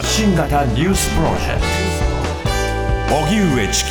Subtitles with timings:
[0.00, 1.60] 発信型ニュースプロジェク
[3.06, 3.90] ト荻上チキ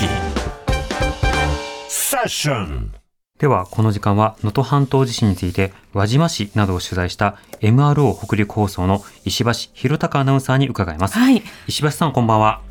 [1.87, 2.91] セッション
[3.37, 11.19] では、この時間は能登半島地震について輪島市などを取材した MRO 北陸放送の石橋弘隆アナウンサーに伺います。
[11.19, 11.43] はい。
[11.67, 12.61] 石橋さん、こんばんは。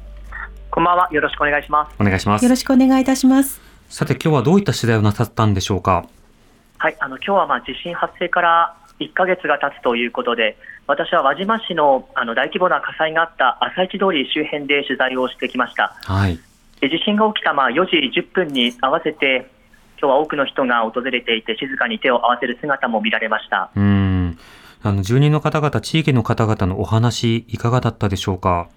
[0.72, 1.08] こんばんは。
[1.12, 1.94] よろしくお願いします。
[2.00, 2.48] お願いしますよ。
[2.48, 3.60] ろしくお願いいたします。
[3.88, 6.06] さて、今日はどういった取材をなさったんでしょうか？
[6.78, 6.96] はい。
[6.98, 15.94] あの、今日はまあ地震発生から1ヶ月が経つということで、私は輪島市のあの大規模な火災があった朝市通り周辺で取材をしてきました。
[16.02, 16.38] はい。
[16.80, 19.50] で地震が起きたまあ4時10分に合わせて、
[20.00, 23.70] 今日は多くの人が訪れていて、静かに手を合わせる姿も見られました。
[23.74, 24.38] うーん。
[24.82, 28.68] あの、住人の方々、地域の方々のお話、いかがだったでしょうか？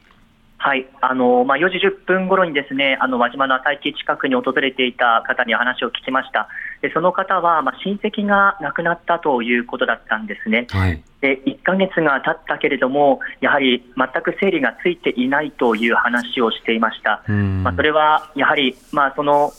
[0.63, 6.49] はい、あのまあ、4時10分頃にですね、あの輪島の朝市近くに訪れていた方に話を聞きました。
[6.83, 10.67] でその方は、まあ、親戚が亡くなったということだったんですね。
[10.69, 11.03] はい。
[11.19, 17.23] で1ヶ月が経ったけれども、やはり全く整理がついていないという話をしていました。
[17.27, 17.63] うーん。
[17.63, 19.51] まあ、それはやはり、まあ、その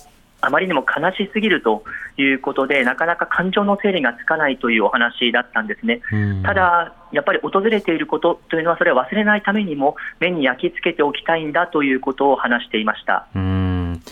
[0.45, 1.85] あまりにも悲しすぎると
[2.19, 6.01] いうことで、なかなか感情の整理がつかないというお話だったんですね。
[6.43, 13.27] た、だ、やっぱり訪れていることというのは、それを忘れないためにも、目に焼き付けておきたいんだということを話していました。
[13.35, 14.03] うーん。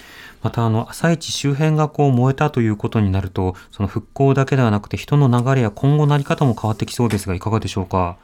[0.43, 8.17] また、あの、朝市周辺がこう燃えたということになると、その復興だけではなくて、人の流れや今後のあり方も変わってきそうですが、いかがでしょうか？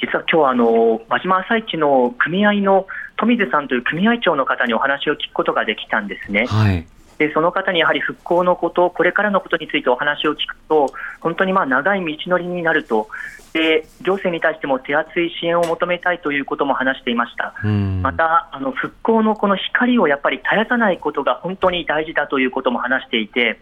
[0.00, 6.46] 実は今日あの輪島朝市の組合の富水さんという組合長の方にお話を聞くことができたんですね。
[6.46, 6.86] はい。
[7.18, 13.08] でその方にやはり復興のこと、これからのことについてお話を聞くと、本当にまあ長い道のりになると、
[13.52, 17.54] で行政に対しても手厚い支援を求めたいということも話していました。
[18.02, 23.60] また、あの復興のこの光をやっぱり絶やさないことが本当に大事だということも話していて、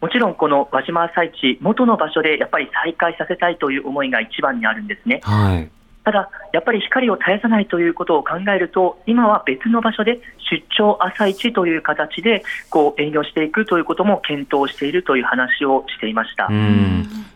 [0.00, 5.20] もちろんこの輪島朝市、元の場所でやっぱり再開させたいという思いが一番にあるんですね。
[5.24, 5.68] はい。
[6.08, 16.48] ただ、やっぱり光を絶やさないということを考えると、今は別の場所で出張朝市という形でこう営業していくということも検討しているという話をしていました。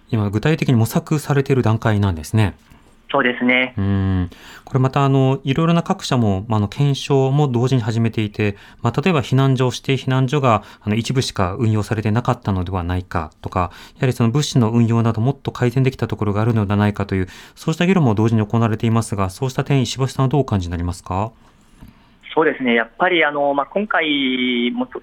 [0.08, 2.54] 今、具体的に模索されている段階なんですね。
[3.12, 3.80] そうですねう。
[3.80, 3.84] ー
[4.22, 4.30] ん。
[4.64, 21.32] これまた、あの、いろいろな各社も、まああの、検証も同時に始めていて、まあ、例えば避難所、指定避難所が、あの、一部しか運用されてなかったのではないかとか、やはりその物資の運用などもっと改善できたところがあるのではないかという、そうした議論も同時に行われていますが、そうした点、石橋さんはどうお感じになりますか？
[22.34, 25.02] そうですね、やっぱりあの、まあ、今回もと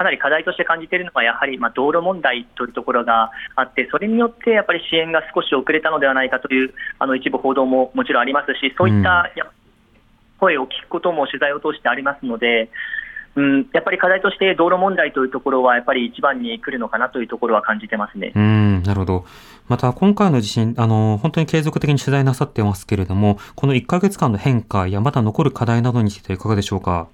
[0.00, 9.44] かなり課題として感じているのは、やはりまあ道路問題というところがあって、それによってやっぱり支援が少し遅れたのではないかというあの一部報道ももちろんありますし、そういったや
[10.38, 12.70] 声を聞くことも取材を通してありますので、
[13.36, 18.38] うん、やっぱり課題として道路問題というところは、やっぱり一番に来るのかなというところは感じてますねう。
[18.38, 19.26] ーん、なるほど。
[19.68, 27.06] また、今回の地震、あの、本当に継続的に取材なさってますけれども、この1ヶ月間の変化や、まだ残る課題などについてはいかがでしょうか？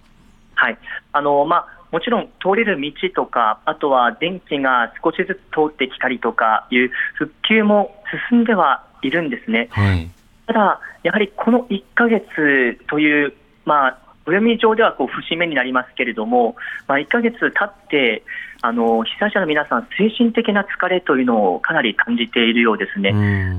[0.55, 0.79] はい
[1.13, 7.97] あのまあ、もちろん通れる道とか、あとは電気が少しずつ通ってきたりとかいう復旧も
[8.31, 9.69] 進んではいるんですね。
[9.71, 10.11] はい。
[10.47, 13.33] ただ、やはりこの1ヶ月という、
[13.65, 18.23] まあ、暦上ではこう節目になりますけれども、まあ、1ヶ月経って、
[18.61, 23.13] あの被災者の皆さん、精神的な疲れというのをかなり感じているようですね。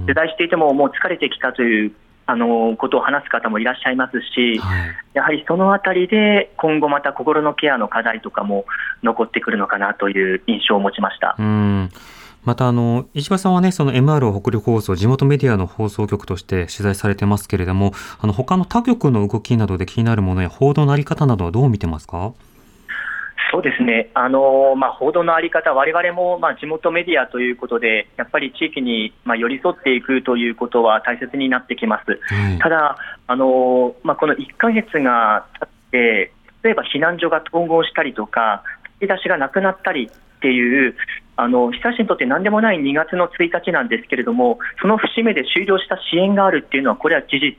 [0.06, 1.92] 取材していても、もう疲れてきたという
[2.30, 4.96] あのことを話す方もいらっしゃいますし、はい。
[5.14, 8.66] やはりそのあたりで、今後また心のケアの課題とかも
[9.02, 11.36] 残ってくるのかなという印象を持ちました。
[11.40, 11.90] うーん。
[12.44, 22.34] また、あの、石橋さんはね、その MR 北陸放送、地元メディアの放送局として取材されてますけれども、あの、他の他局の動きなどで気になるものや報道のあり方などはどう見てますか？
[23.52, 32.20] そうですね、あのまあ、報道のあり方、我々もまあ地元メディアということで、やっぱり地域にまあ寄り添っていくということは大切になってきます。
[32.34, 32.60] はい。
[32.60, 32.98] ただ、
[33.28, 36.32] あのまあ、この1ヶ月が経って、
[36.64, 38.64] 例えば避難所が統合したりとか、
[39.00, 40.96] 炊き出しがなくなったりっていう、
[41.38, 47.54] あの被災者にとって何でもない2月の1日なんですけれども、その節目で終了した支援があるっていうのは、これは事実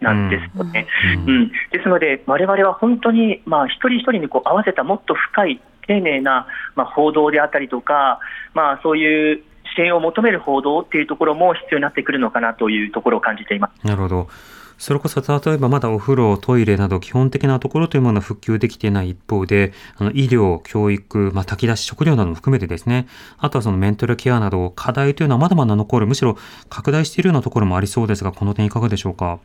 [0.00, 0.86] なんですよね。
[1.26, 6.46] ううんん、ですので、我々は本当に、まあ、一人一人にこう合わせたもっと深い、丁寧な、
[6.76, 8.20] まあ、報道であったりとか、
[8.54, 9.42] まあ、そういう
[9.76, 13.86] 支援を求める報道っていうところも必要になってくるのかなというところを感じています。
[13.86, 14.28] なるほど。
[14.76, 23.06] それこそ例えばまだお風呂、トイレなど基本的なところというものは復旧できていない一方で、あの医療、教育、まあ、炊き出し、食料なども含めてですね、
[23.38, 26.36] あとはそのメンタルケアなど課題というのはまだまだ残る、むしろ
[26.68, 29.38] 拡大しているようなところもありそうですが、この点いかがでしょうか？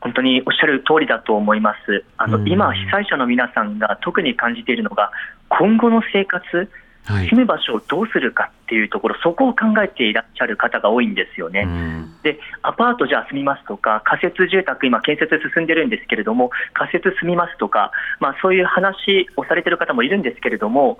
[0.00, 2.04] 本当におっしゃる通りだと思います。
[2.18, 5.10] あのうん今、被災者の皆さんが特に感じているのが、
[5.48, 6.68] 今後の生活、はい
[7.06, 11.60] 住む場所をどうするかっていうところ、そこを考えていらっしゃる方が多いんですよね。
[11.60, 20.98] うんで、アパートじゃあ住みますとか、仮設住宅、今、建設進んでるんですけれども、仮設住みますとか、まあ、そういう話をされてる方もいるんですけれども、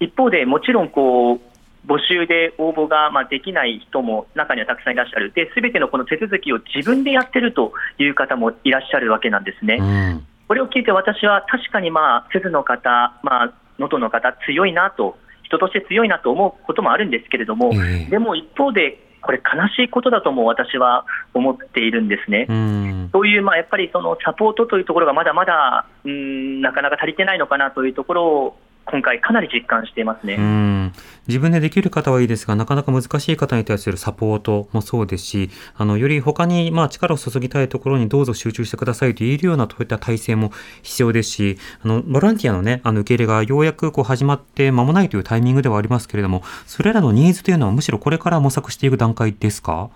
[0.00, 1.40] 一方でもちろんこう、
[1.86, 9.76] 募集で応募がまあできない人も中にはたくさんいらっしゃる、すべてのこの手続きを自分でやってるという方もいらっしゃるわけなんですね。
[9.78, 13.46] うんこれを聞いて私は確かにまあ、鈴の方、まあ、
[13.78, 22.46] 能登の方、強いなと、人として強いなと思うこともあるんですけれども、ええでも一方で、これ、悲しいことだとも私は思っているんですね。
[22.48, 30.34] うんそういう、まあ、やっぱりそのサポートというところがまだまだ、うーん、なかなか足りてないのかなというところを、今回、かなり実感していますね。
[30.34, 30.92] うん。
[31.26, 40.52] 自分でできる方はいいですが、なかなか難しい方に対するサポートもそうですし、あの、より他に、まあ、力を注ぎたいところにどうぞ集中してくださいと言えるような、そういった体制も
[40.82, 49.88] 必要ですし、あの、ボランティアのね、あの、受け入れがようやくこう始まって間もないというタイミングではありますけれども、それらのニーズというのはむしろこれから模索していく段階ですか？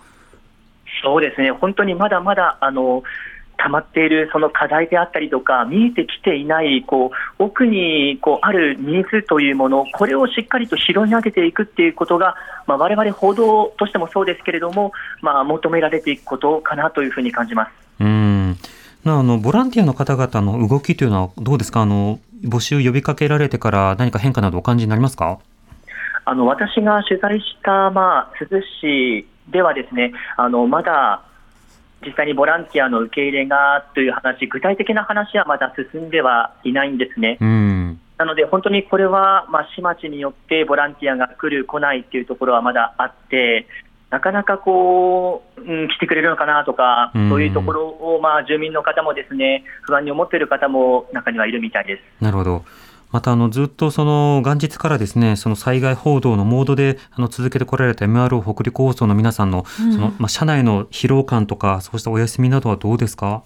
[1.02, 3.04] そうですね、本当にまだまだ、あの、
[3.58, 17.72] 溜まっているその課題であったりとか、見えてきていない、こう、奥にこうあるニーズというもの、これをしっかりと拾い上げていくっていうことが、まあ、我々報道としてもそうですけれども、まあ、求められていくことかなというふうに感じます。
[18.00, 18.56] うん。
[19.04, 21.82] なあの、ボランティアの方々の動きというのはどうですか？
[21.82, 25.40] あの、募集呼びかけられてから何か変化などお感じになりますか？
[26.24, 31.22] あの私が取材した、まあ、珠洲市ではですねあのまだ
[32.04, 37.38] 実際にボランティアの受け入れがという話、具体的な話はまだ進んではいないんですね。
[37.40, 38.00] うん。
[38.18, 43.66] なので、本当にこれは、まあ、市町によってボランティアが来る、来ないっていうところはまだあって、
[44.10, 52.24] なかなかこう、うん、来てくれるのかなとか、うんそういうところを、まあ、住民の方もですね、不安に思っている方も中にはいるみたいです。
[52.24, 52.64] なるほど。
[53.10, 59.92] また、あの、ずっとその、元日からですね、その災害報道のモードで、あの、続けてこられた MRO 北陸放送の皆さんの、うん。
[59.92, 63.42] その、まあ、社内の疲労感とか、そうしたお休みなどはどうですか？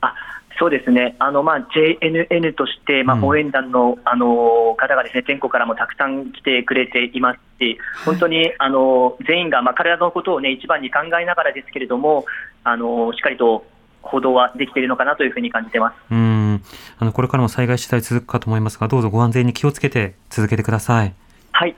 [0.00, 0.14] あ
[0.58, 3.24] そうですね、あのまあ、JNN として、まあ、うん。
[3.24, 12.26] 応援団の,、あの方がですね全国からもたくさん来てくれていますし、本当にあの全員が、まあ、体のことを、ね、一番に考えながらですけれども、
[12.64, 13.64] あのしっかりと
[14.02, 15.94] 報道はできているのかなというふうに感じてます。
[16.10, 16.62] うん。
[16.98, 21.14] あの、これからも災害取材続くかと思いますが、どうぞご安全に気をつけて続けてください。
[21.52, 21.76] はい、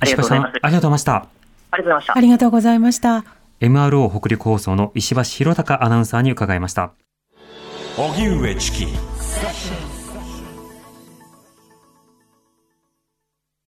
[0.00, 0.50] ありがとうございます。
[0.50, 1.26] 石橋さん、ありがとうございました。
[1.70, 2.20] ありがとうございましたあ。
[2.20, 3.24] りがとうございました。
[3.60, 6.92] MRO 北陸放送の石橋弘隆アナウンサーに伺いました。
[7.96, 8.86] 荻上チキ